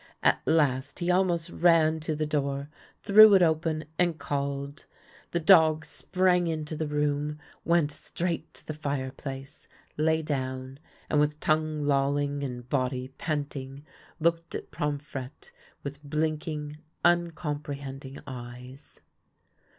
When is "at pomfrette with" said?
15.45-16.03